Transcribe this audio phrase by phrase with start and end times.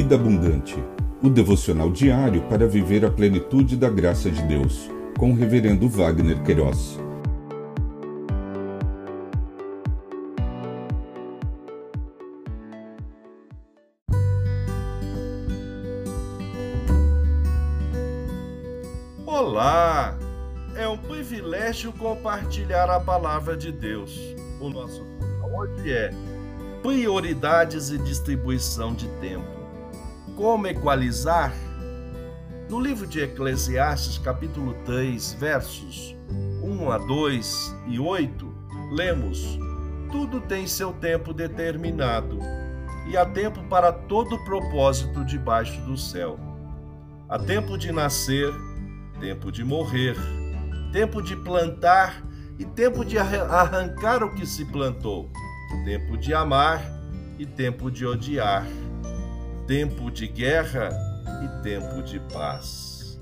[0.00, 0.76] Vida Abundante,
[1.20, 6.40] o devocional diário para viver a plenitude da graça de Deus, com o Reverendo Wagner
[6.44, 7.00] Queiroz.
[19.26, 20.16] Olá!
[20.76, 24.16] É um privilégio compartilhar a palavra de Deus.
[24.60, 25.04] O nosso
[25.52, 26.12] hoje é
[26.84, 29.57] prioridades e distribuição de tempo.
[30.38, 31.52] Como equalizar?
[32.70, 36.14] No livro de Eclesiastes, capítulo 3, versos
[36.62, 38.54] 1 a 2 e 8,
[38.92, 39.58] lemos:
[40.12, 42.38] Tudo tem seu tempo determinado,
[43.08, 46.38] e há tempo para todo propósito debaixo do céu.
[47.28, 48.54] Há tempo de nascer,
[49.18, 50.14] tempo de morrer,
[50.92, 52.22] tempo de plantar
[52.60, 55.28] e tempo de arrancar o que se plantou
[55.84, 56.80] tempo de amar
[57.38, 58.66] e tempo de odiar,
[59.68, 60.88] tempo de guerra
[61.44, 63.20] e tempo de paz.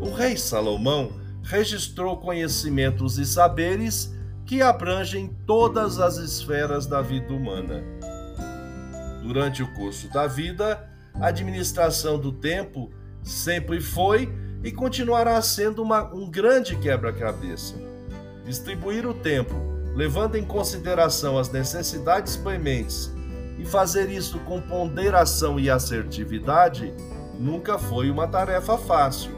[0.00, 1.12] O rei Salomão
[1.44, 4.12] registrou conhecimentos e saberes
[4.44, 7.84] que abrangem todas as esferas da vida humana.
[9.22, 12.90] Durante o curso da vida, a administração do tempo
[13.22, 14.28] sempre foi
[14.64, 17.76] e continuará sendo uma, um grande quebra-cabeça.
[18.44, 19.54] Distribuir o tempo
[19.94, 23.12] levando em consideração as necessidades prementes
[23.60, 26.94] e fazer isso com ponderação e assertividade,
[27.38, 29.32] nunca foi uma tarefa fácil.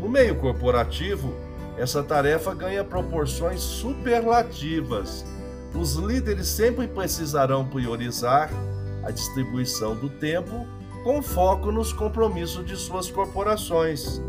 [0.00, 1.34] No meio corporativo,
[1.76, 5.26] essa tarefa ganha proporções superlativas.
[5.74, 8.50] Os líderes sempre precisarão priorizar
[9.02, 10.66] a distribuição do tempo
[11.04, 14.20] com foco nos compromissos de suas corporações.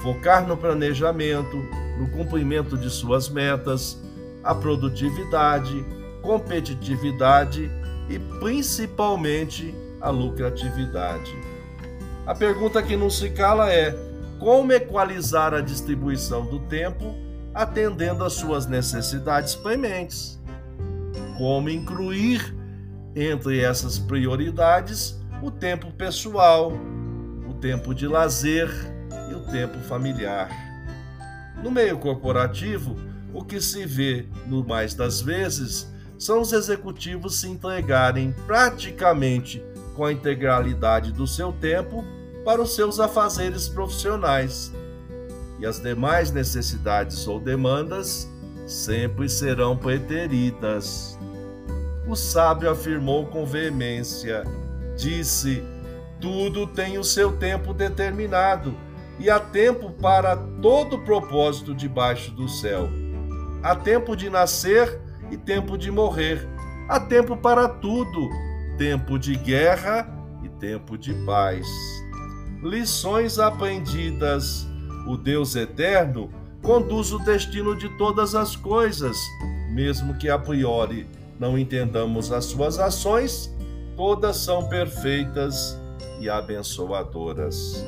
[0.00, 1.56] Focar no planejamento,
[1.98, 4.00] no cumprimento de suas metas,
[4.42, 5.84] a produtividade,
[6.22, 7.70] competitividade
[8.10, 11.32] e principalmente a lucratividade.
[12.26, 13.96] A pergunta que não se cala é:
[14.38, 17.14] como equalizar a distribuição do tempo
[17.54, 20.38] atendendo às suas necessidades prementes?
[21.38, 22.54] Como incluir
[23.14, 26.72] entre essas prioridades o tempo pessoal,
[27.48, 28.68] o tempo de lazer
[29.30, 30.50] e o tempo familiar?
[31.62, 32.96] No meio corporativo,
[33.32, 39.64] o que se vê, no mais das vezes, são os executivos se entregarem praticamente
[39.96, 42.04] com a integralidade do seu tempo
[42.44, 44.70] para os seus afazeres profissionais.
[45.58, 48.28] E as demais necessidades ou demandas
[48.66, 51.18] sempre serão preteridas.
[52.06, 54.44] O sábio afirmou com veemência:
[54.98, 55.64] disse,
[56.20, 58.74] tudo tem o seu tempo determinado,
[59.18, 62.90] e há tempo para todo propósito debaixo do céu.
[63.62, 66.46] Há tempo de nascer e tempo de morrer.
[66.88, 68.28] Há tempo para tudo:
[68.76, 70.08] tempo de guerra
[70.42, 71.66] e tempo de paz.
[72.62, 74.66] Lições aprendidas.
[75.06, 76.30] O Deus eterno
[76.62, 79.16] conduz o destino de todas as coisas,
[79.70, 81.08] mesmo que a priori
[81.38, 83.50] não entendamos as suas ações,
[83.96, 85.80] todas são perfeitas
[86.20, 87.82] e abençoadoras.